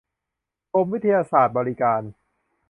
[0.73, 2.01] กรมวิทยาศาสตร์บริการ